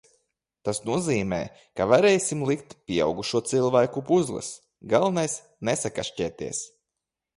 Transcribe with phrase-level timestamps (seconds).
[0.67, 1.37] Tas nozīmē,
[1.81, 4.49] ka varēsim likt pieaugušo cilvēku puzles,
[4.95, 5.37] galvenais
[5.71, 6.65] nesakašķēties.